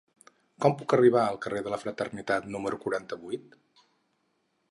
[0.63, 3.57] Com puc arribar al carrer de la Fraternitat número quaranta-vuit?